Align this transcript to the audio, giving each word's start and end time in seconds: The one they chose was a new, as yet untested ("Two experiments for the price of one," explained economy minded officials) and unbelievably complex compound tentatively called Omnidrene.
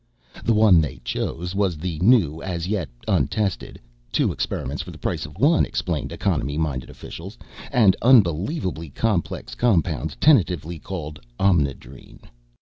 The 0.43 0.55
one 0.55 0.81
they 0.81 0.99
chose 1.03 1.53
was 1.53 1.77
a 1.83 1.99
new, 1.99 2.41
as 2.41 2.67
yet 2.67 2.89
untested 3.07 3.79
("Two 4.11 4.31
experiments 4.31 4.81
for 4.81 4.89
the 4.89 4.97
price 4.97 5.27
of 5.27 5.37
one," 5.37 5.63
explained 5.63 6.11
economy 6.11 6.57
minded 6.57 6.89
officials) 6.89 7.37
and 7.71 7.95
unbelievably 8.01 8.89
complex 8.97 9.53
compound 9.53 10.19
tentatively 10.19 10.79
called 10.79 11.19
Omnidrene. 11.39 12.21